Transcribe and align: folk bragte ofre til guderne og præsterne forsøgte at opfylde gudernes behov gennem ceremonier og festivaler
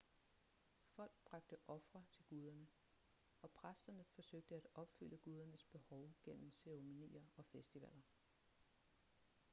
folk 0.95 1.11
bragte 1.25 1.57
ofre 1.67 2.03
til 2.11 2.23
guderne 2.29 2.67
og 3.41 3.51
præsterne 3.51 4.05
forsøgte 4.15 4.55
at 4.55 4.67
opfylde 4.75 5.17
gudernes 5.17 5.63
behov 5.63 6.13
gennem 6.23 6.51
ceremonier 6.51 7.23
og 7.37 7.45
festivaler 7.45 8.01